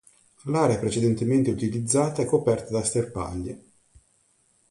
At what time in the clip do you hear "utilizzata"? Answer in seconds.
1.51-2.23